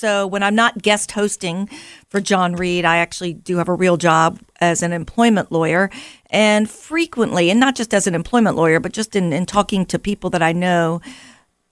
[0.00, 1.68] So when I'm not guest hosting
[2.08, 5.90] for John Reid, I actually do have a real job as an employment lawyer.
[6.30, 9.98] And frequently, and not just as an employment lawyer, but just in, in talking to
[9.98, 11.02] people that I know,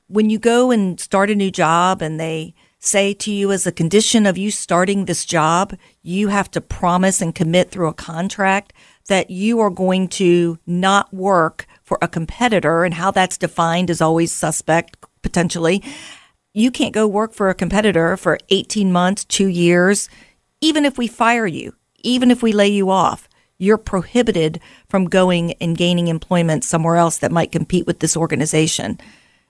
[0.09, 3.73] when you go and start a new job and they say to you as a
[3.73, 8.75] condition of you starting this job, you have to promise and commit through a contract
[9.07, 14.03] that you are going to not work for a competitor and how that's defined is
[14.03, 15.83] always suspect potentially.
[16.55, 20.09] You can't go work for a competitor for 18 months, two years.
[20.61, 25.53] Even if we fire you, even if we lay you off, you're prohibited from going
[25.55, 28.99] and gaining employment somewhere else that might compete with this organization.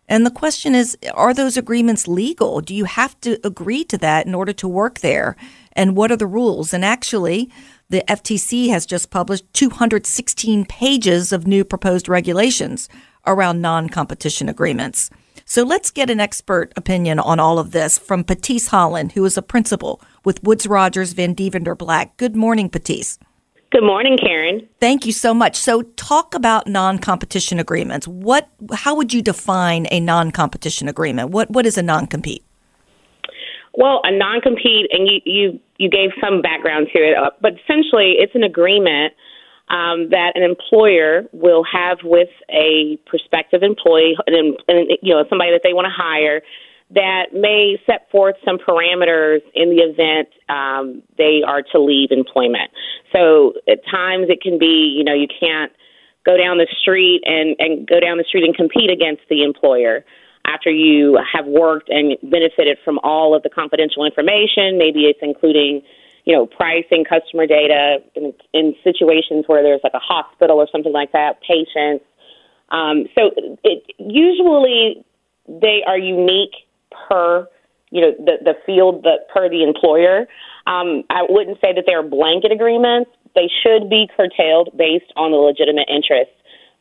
[0.08, 2.60] And the question is, are those agreements legal?
[2.62, 5.36] Do you have to agree to that in order to work there?
[5.74, 6.72] And what are the rules?
[6.72, 7.50] And actually,
[7.90, 12.88] the FTC has just published 216 pages of new proposed regulations
[13.26, 15.10] around non competition agreements.
[15.44, 19.36] So let's get an expert opinion on all of this from Patisse Holland, who is
[19.36, 22.16] a principal with Woods Rogers Van Deventer Black.
[22.16, 23.18] Good morning, Patisse.
[23.70, 24.66] Good morning, Karen.
[24.80, 25.56] Thank you so much.
[25.56, 28.08] So talk about non-competition agreements.
[28.08, 31.30] What how would you define a non-competition agreement?
[31.30, 32.42] What what is a non-compete?
[33.74, 38.16] Well, a non-compete, and you you you gave some background to it, uh, but essentially,
[38.18, 39.12] it's an agreement
[39.70, 45.50] um, that an employer will have with a prospective employee, and, and you know somebody
[45.50, 46.42] that they want to hire,
[46.90, 52.70] that may set forth some parameters in the event um, they are to leave employment.
[53.12, 55.72] So at times it can be, you know, you can't
[56.24, 60.04] go down the street and, and go down the street and compete against the employer
[60.46, 64.78] after you have worked and benefited from all of the confidential information.
[64.78, 65.82] Maybe it's including,
[66.24, 70.92] you know, pricing, customer data in, in situations where there's like a hospital or something
[70.92, 72.04] like that, patients.
[72.70, 73.30] Um, so
[73.64, 75.04] it usually
[75.48, 76.54] they are unique
[77.08, 77.48] per
[77.90, 80.26] you know the the field that per the employer.
[80.66, 83.10] Um, I wouldn't say that they are blanket agreements.
[83.34, 86.34] They should be curtailed based on the legitimate interests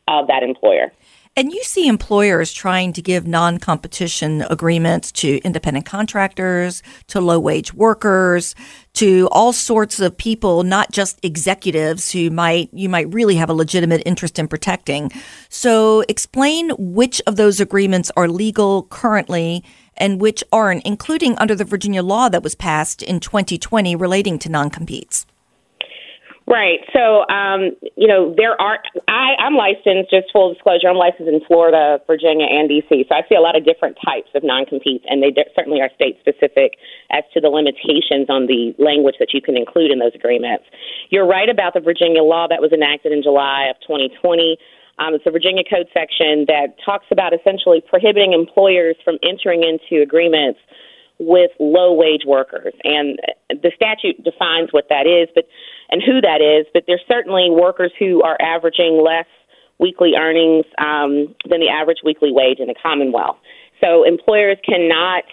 [0.06, 0.92] of that employer.
[1.38, 7.38] And you see employers trying to give non competition agreements to independent contractors, to low
[7.38, 8.56] wage workers,
[8.94, 13.54] to all sorts of people, not just executives who might, you might really have a
[13.54, 15.12] legitimate interest in protecting.
[15.48, 19.62] So explain which of those agreements are legal currently
[19.96, 24.48] and which aren't, including under the Virginia law that was passed in 2020 relating to
[24.48, 25.24] non competes.
[26.48, 26.80] Right.
[26.96, 31.44] So, um, you know, there are, I, I'm licensed, just full disclosure, I'm licensed in
[31.44, 33.04] Florida, Virginia, and D.C.
[33.04, 35.92] So I see a lot of different types of non competes, and they certainly are
[35.94, 36.80] state specific
[37.12, 40.64] as to the limitations on the language that you can include in those agreements.
[41.12, 44.56] You're right about the Virginia law that was enacted in July of 2020.
[44.96, 50.00] Um, it's a Virginia Code section that talks about essentially prohibiting employers from entering into
[50.00, 50.58] agreements
[51.18, 52.72] with low wage workers.
[52.84, 53.18] And
[53.50, 55.44] the statute defines what that is, but
[55.90, 59.26] and who that is, but there's certainly workers who are averaging less
[59.78, 63.36] weekly earnings um, than the average weekly wage in the Commonwealth.
[63.80, 65.24] So employers cannot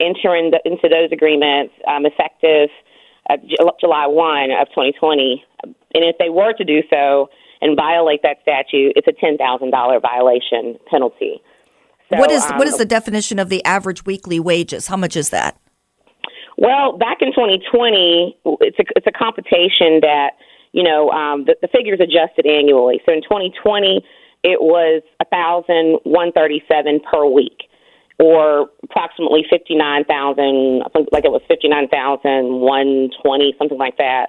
[0.00, 2.70] enter in the, into those agreements um, effective
[3.28, 3.36] uh,
[3.78, 5.44] July 1 of 2020.
[5.62, 7.28] And if they were to do so
[7.60, 11.42] and violate that statute, it's a $10,000 violation penalty.
[12.10, 14.88] So, what is um, what is the definition of the average weekly wages?
[14.88, 15.56] How much is that?
[16.60, 20.36] Well, back in 2020, it's a it's a computation that
[20.72, 23.00] you know um, the, the figures adjusted annually.
[23.08, 24.04] So in 2020,
[24.44, 27.64] it was a thousand one thirty seven per week,
[28.20, 30.84] or approximately fifty nine thousand.
[30.84, 34.28] I think like it was fifty nine thousand one twenty, something like that.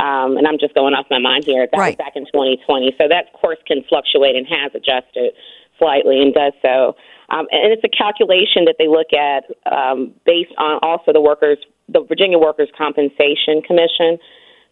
[0.00, 1.68] Um, and I'm just going off my mind here.
[1.70, 1.96] That right.
[1.96, 2.96] was back in 2020.
[3.00, 5.32] So that, of course, can fluctuate and has adjusted
[5.78, 6.96] slightly and does so.
[7.28, 11.58] Um, and it's a calculation that they look at um, based on also the workers,
[11.88, 14.18] the Virginia Workers' Compensation Commission.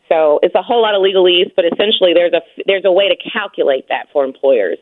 [0.09, 3.17] So it's a whole lot of legalese, but essentially there's a there's a way to
[3.17, 4.79] calculate that for employers,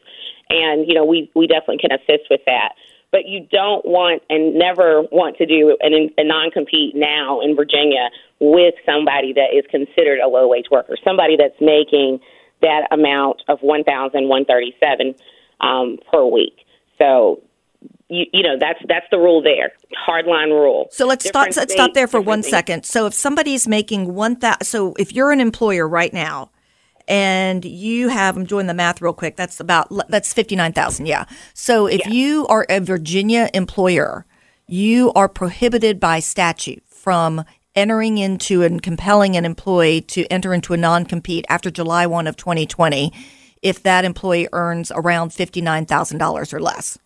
[0.50, 2.74] and you know we we definitely can assist with that.
[3.12, 7.54] But you don't want and never want to do an, a non compete now in
[7.54, 8.10] Virginia
[8.40, 12.20] with somebody that is considered a low wage worker, somebody that's making
[12.60, 15.14] that amount of one thousand one thirty seven
[15.60, 16.66] um, per week.
[16.98, 17.40] So
[18.12, 19.72] you, you know that's that's the rule there,
[20.06, 20.88] hardline rule.
[20.90, 21.48] So let's stop.
[21.56, 22.50] Let's stop there for one things.
[22.50, 22.84] second.
[22.84, 26.50] So if somebody's making one thousand, so if you're an employer right now,
[27.08, 29.36] and you have I'm doing the math real quick.
[29.36, 31.06] That's about that's fifty nine thousand.
[31.06, 31.24] Yeah.
[31.54, 32.12] So if yeah.
[32.12, 34.26] you are a Virginia employer,
[34.66, 37.44] you are prohibited by statute from
[37.74, 42.26] entering into and compelling an employee to enter into a non compete after July one
[42.26, 43.12] of 2020
[43.62, 46.98] if that employee earns around $59,000 or less.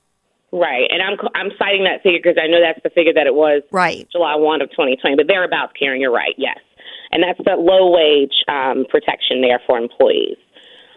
[0.57, 3.35] Right, and I'm I'm citing that figure because I know that's the figure that it
[3.35, 6.33] was right July one of 2020, but thereabouts, Karen, you're right.
[6.39, 6.57] Yes,
[7.13, 10.41] and that's the low wage um, protection there for employees.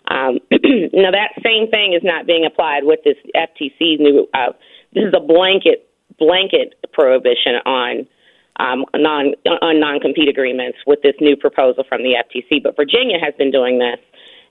[0.07, 0.39] Um,
[0.95, 4.29] now that same thing is not being applied with this FTC's new.
[4.33, 4.55] Uh,
[4.95, 8.07] this is a blanket blanket prohibition on
[8.63, 12.63] um, non on non compete agreements with this new proposal from the FTC.
[12.63, 13.99] But Virginia has been doing this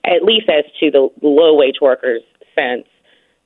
[0.05, 2.21] at least as to the low wage workers
[2.55, 2.85] since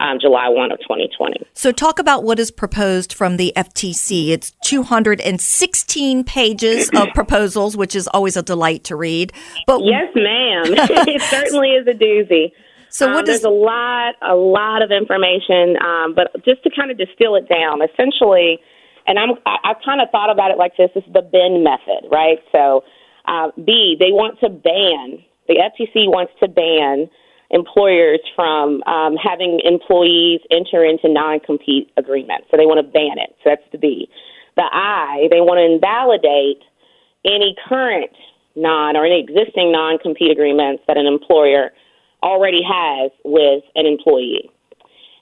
[0.00, 1.46] um, July 1 of 2020.
[1.54, 4.28] So, talk about what is proposed from the FTC.
[4.30, 9.32] It's 216 pages of proposals, which is always a delight to read.
[9.66, 10.64] But yes, ma'am,
[11.08, 12.52] it certainly is a doozy.
[12.88, 13.42] So, what um, does...
[13.42, 17.48] there's a lot, a lot of information, um, but just to kind of distill it
[17.48, 18.60] down, essentially,
[19.06, 21.62] and I'm, I, I kind of thought about it like this: this is the Ben
[21.64, 22.38] method, right?
[22.50, 22.82] So,
[23.26, 25.24] uh, B, they want to ban.
[25.48, 27.08] The FTC wants to ban
[27.52, 32.49] employers from um, having employees enter into non-compete agreements.
[32.50, 33.37] So they want to ban it.
[33.44, 34.08] So that's the B.
[34.56, 36.64] The I, they want to invalidate
[37.25, 38.10] any current
[38.56, 41.72] non or any existing non-compete agreements that an employer
[42.22, 44.50] already has with an employee.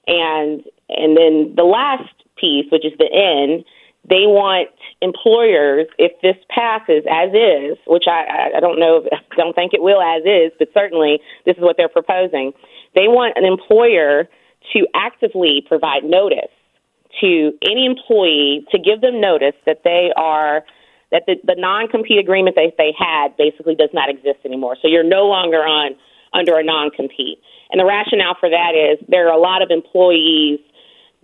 [0.06, 3.64] And and then the last piece, which is the N,
[4.08, 4.70] they want
[5.02, 9.82] employers, if this passes as is, which I, I don't know, I don't think it
[9.82, 12.52] will as is, but certainly this is what they're proposing.
[12.94, 14.28] They want an employer
[14.72, 16.52] to actively provide notice
[17.20, 20.62] to any employee to give them notice that they are
[21.10, 24.76] that the, the non-compete agreement that they had basically does not exist anymore.
[24.80, 25.96] So you're no longer on
[26.32, 27.42] under a non-compete.
[27.72, 30.60] And the rationale for that is there are a lot of employees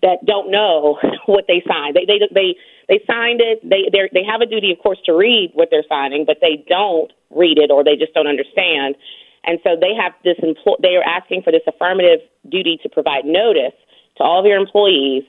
[0.03, 1.97] that don't know what they signed.
[1.97, 2.57] They they they
[2.89, 3.61] they signed it.
[3.63, 6.65] They they they have a duty, of course, to read what they're signing, but they
[6.69, 8.97] don't read it or they just don't understand.
[9.45, 10.37] And so they have this.
[10.43, 13.77] Empl- they are asking for this affirmative duty to provide notice
[14.19, 15.25] to all of your employees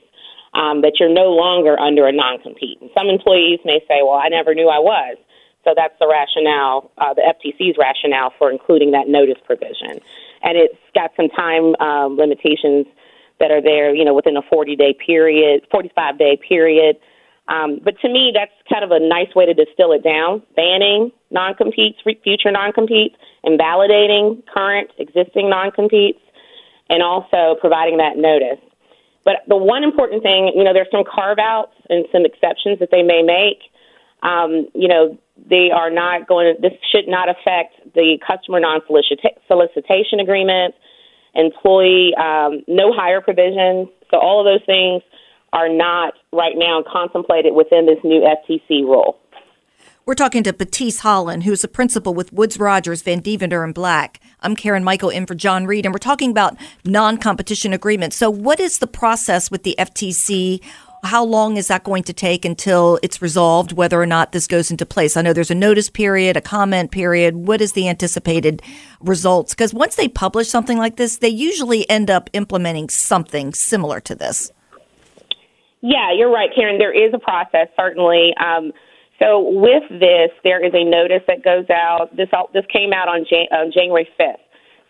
[0.54, 2.80] um, that you're no longer under a non-compete.
[2.80, 5.16] And some employees may say, "Well, I never knew I was."
[5.64, 10.00] So that's the rationale, uh, the FTC's rationale for including that notice provision,
[10.42, 12.86] and it's got some time um, limitations
[13.40, 16.96] that are there, you know, within a 40 day period, 45 day period.
[17.48, 20.42] Um, but to me, that's kind of a nice way to distill it down.
[20.54, 26.20] Banning non competes, future non competes, invalidating current existing non competes,
[26.88, 28.60] and also providing that notice.
[29.24, 32.88] But the one important thing, you know, there's some carve outs and some exceptions that
[32.90, 33.60] they may make.
[34.22, 38.80] Um, you know, they are not going to, this should not affect the customer non
[38.88, 40.76] solicitation agreements,
[41.34, 43.88] employee um, no hire provisions.
[44.10, 45.02] So all of those things
[45.52, 49.18] are not right now contemplated within this new FTC rule.
[50.08, 54.20] We're talking to Patisse Holland, who's a principal with Woods Rogers, Van Deventer, and Black.
[54.40, 58.16] I'm Karen Michael in for John Reid, and we're talking about non competition agreements.
[58.16, 60.62] So, what is the process with the FTC?
[61.04, 64.70] How long is that going to take until it's resolved whether or not this goes
[64.70, 65.16] into place?
[65.16, 67.36] I know there's a notice period, a comment period.
[67.36, 68.62] What is the anticipated
[69.00, 69.54] results?
[69.54, 74.14] Because once they publish something like this, they usually end up implementing something similar to
[74.14, 74.50] this.
[75.80, 76.78] Yeah, you're right, Karen.
[76.78, 78.34] There is a process, certainly.
[78.44, 78.72] Um,
[79.20, 82.14] so with this, there is a notice that goes out.
[82.16, 84.34] This all, this came out on Jan- January 5th.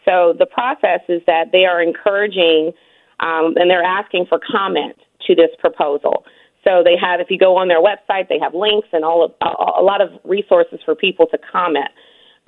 [0.04, 2.72] So the process is that they are encouraging
[3.20, 4.96] um, and they're asking for comment
[5.28, 6.24] to this proposal.
[6.64, 9.32] So they have, if you go on their website, they have links and all of,
[9.40, 11.88] a, lot of resources for people to comment.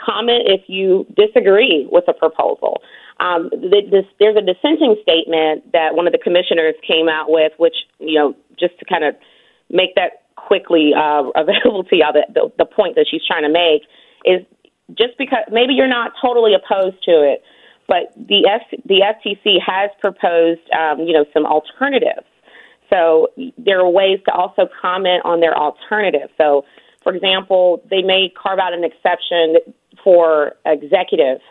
[0.04, 2.82] Comment if you disagree with a proposal.
[3.20, 7.76] Um, this, there's a dissenting statement that one of the commissioners came out with, which
[7.98, 9.14] you know, just to kind of
[9.68, 13.52] make that quickly uh, available to y'all, the, the, the point that she's trying to
[13.52, 13.82] make
[14.24, 14.44] is
[14.98, 17.42] just because maybe you're not totally opposed to it,
[17.86, 22.26] but the F, the FTC has proposed, um, you know, some alternatives
[22.90, 26.28] So there are ways to also comment on their alternative.
[26.36, 26.64] So,
[27.02, 29.56] for example, they may carve out an exception
[30.02, 31.42] for executives,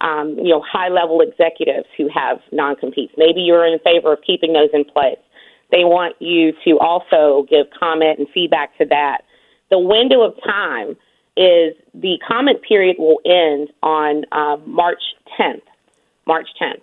[0.00, 3.14] um, you know, high level executives who have non competes.
[3.16, 5.18] Maybe you're in favor of keeping those in place.
[5.70, 9.22] They want you to also give comment and feedback to that.
[9.70, 10.90] The window of time
[11.34, 15.02] is the comment period will end on um, March
[15.40, 15.62] 10th.
[16.26, 16.82] March 10th.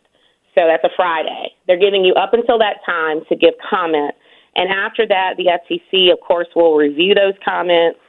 [0.55, 1.53] So that's a Friday.
[1.67, 4.17] They're giving you up until that time to give comments.
[4.55, 7.99] And after that, the FTC, of course, will review those comments,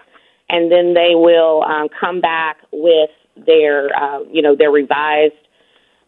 [0.49, 5.35] and then they will um, come back with their, uh, you know, their revised,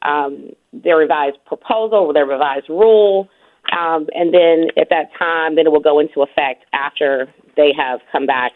[0.02, 3.28] um, their revised proposal, or their revised rule,
[3.70, 8.00] um, and then at that time, then it will go into effect after they have
[8.10, 8.52] come back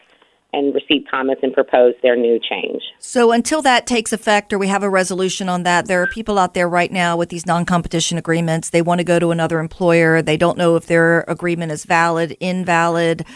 [0.57, 2.83] and receive comments and propose their new change.
[2.99, 6.39] So until that takes effect or we have a resolution on that, there are people
[6.39, 8.71] out there right now with these non-competition agreements.
[8.71, 10.23] They want to go to another employer.
[10.23, 13.27] They don't know if their agreement is valid, invalid,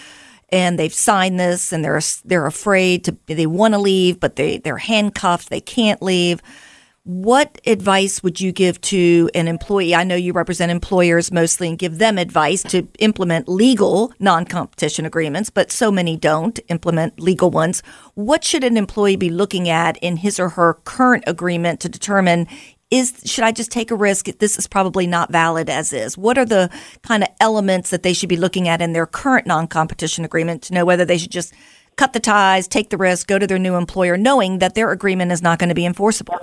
[0.48, 4.58] and they've signed this and they're they're afraid to they want to leave, but they
[4.58, 5.50] they're handcuffed.
[5.50, 6.42] They can't leave.
[7.04, 9.94] What advice would you give to an employee?
[9.94, 15.06] I know you represent employers mostly and give them advice to implement legal non competition
[15.06, 17.82] agreements, but so many don't implement legal ones.
[18.16, 22.46] What should an employee be looking at in his or her current agreement to determine
[22.90, 24.26] is should I just take a risk?
[24.38, 26.18] This is probably not valid as is.
[26.18, 26.68] What are the
[27.02, 30.60] kind of elements that they should be looking at in their current non competition agreement
[30.64, 31.54] to know whether they should just
[31.96, 35.32] cut the ties, take the risk, go to their new employer, knowing that their agreement
[35.32, 36.36] is not going to be enforceable?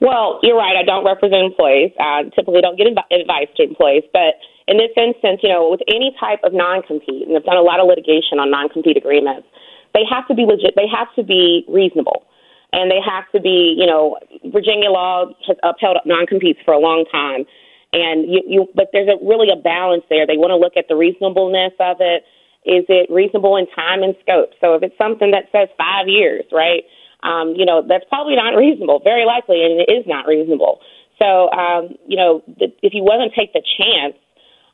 [0.00, 0.76] Well, you're right.
[0.76, 1.92] I don't represent employees.
[1.98, 4.04] I typically don't give advice to employees.
[4.12, 4.36] But
[4.68, 7.80] in this instance, you know, with any type of non-compete, and I've done a lot
[7.80, 9.48] of litigation on non-compete agreements,
[9.94, 10.76] they have to be legit.
[10.76, 12.26] They have to be reasonable,
[12.72, 14.18] and they have to be, you know,
[14.52, 17.48] Virginia law has upheld non-competes for a long time,
[17.94, 20.26] and you, you but there's a really a balance there.
[20.26, 22.24] They want to look at the reasonableness of it.
[22.66, 24.50] Is it reasonable in time and scope?
[24.60, 26.82] So if it's something that says five years, right?
[27.26, 30.80] Um, you know, that's probably not reasonable, very likely, and it is not reasonable.
[31.18, 34.14] So, um, you know, the, if you want to take the chance,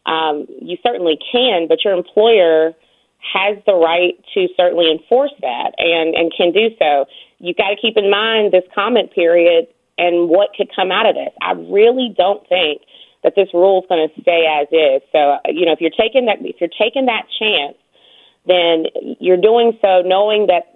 [0.04, 2.74] um, you certainly can, but your employer
[3.22, 7.06] has the right to certainly enforce that and, and can do so.
[7.38, 11.14] You've got to keep in mind this comment period and what could come out of
[11.14, 11.30] this.
[11.40, 12.82] I really don't think
[13.22, 15.02] that this rule is going to stay as is.
[15.12, 17.78] So, you know, if you're taking that, if you're taking that chance,
[18.46, 18.86] then
[19.20, 20.71] you're doing so knowing that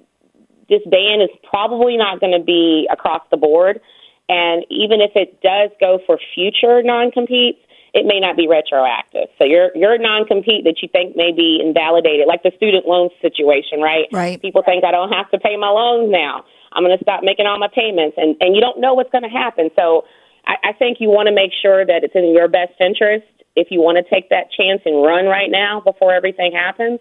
[0.69, 3.81] this ban is probably not going to be across the board.
[4.29, 7.59] And even if it does go for future non competes,
[7.95, 9.33] it may not be retroactive.
[9.39, 13.09] So your your non compete that you think may be invalidated, like the student loan
[13.23, 14.05] situation, right?
[14.13, 14.41] Right.
[14.43, 16.45] People think I don't have to pay my loans now.
[16.73, 19.25] I'm going to stop making all my payments, and and you don't know what's going
[19.25, 19.71] to happen.
[19.77, 20.05] So
[20.45, 23.25] I, I think you want to make sure that it's in your best interest
[23.57, 27.01] if you want to take that chance and run right now before everything happens.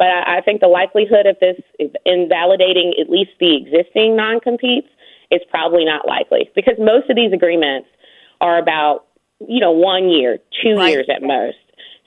[0.00, 1.60] But I, I think the likelihood of this
[2.06, 4.88] invalidating at least the existing non competes
[5.30, 7.86] is probably not likely because most of these agreements
[8.40, 9.04] are about
[9.46, 10.88] you know one year, two right.
[10.88, 11.60] years at most.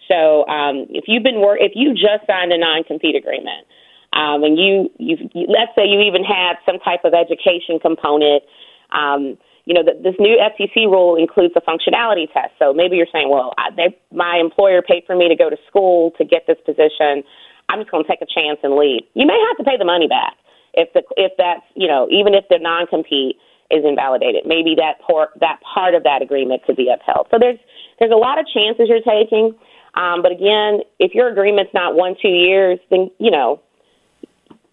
[0.10, 3.70] So um, if you've been work, if you just signed a non compete agreement,
[4.12, 8.42] um, and you, you let's say you even had some type of education component.
[8.90, 12.52] Um, you know, the, this new FTC rule includes a functionality test.
[12.60, 15.56] So maybe you're saying, well, I, they, my employer paid for me to go to
[15.70, 17.24] school to get this position.
[17.70, 19.04] I'm just going to take a chance and leave.
[19.14, 20.38] You may have to pay the money back
[20.74, 23.38] if the if that's you know even if the non compete
[23.72, 24.46] is invalidated.
[24.46, 27.28] Maybe that part that part of that agreement could be upheld.
[27.32, 27.60] So there's
[28.00, 29.56] there's a lot of chances you're taking.
[29.96, 33.62] Um, but again, if your agreement's not one two years, then you know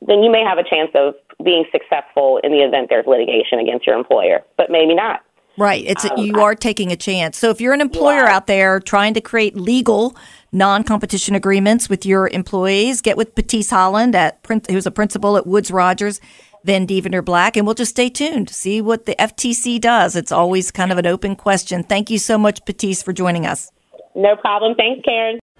[0.07, 3.87] then you may have a chance of being successful in the event there's litigation against
[3.87, 5.21] your employer, but maybe not.
[5.57, 5.85] Right.
[5.87, 7.37] It's um, you are taking a chance.
[7.37, 10.17] So if you're an employer out there trying to create legal
[10.53, 15.71] non-competition agreements with your employees, get with Patisse Holland at who's a principal at Woods
[15.71, 16.21] Rogers.
[16.63, 20.15] Van Deventer Black, and we'll just stay tuned to see what the FTC does.
[20.15, 21.83] It's always kind of an open question.
[21.83, 23.73] Thank you so much, Patisse, for joining us.
[24.15, 24.75] No problem.
[24.75, 25.39] Thanks, Karen.